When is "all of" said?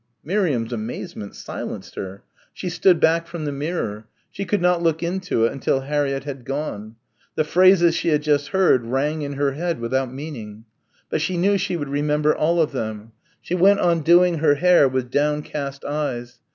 12.35-12.71